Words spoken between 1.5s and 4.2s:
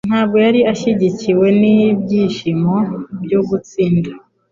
n'ibyishimo byo gutsinda.